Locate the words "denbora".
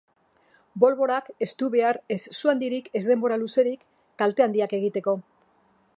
3.11-3.37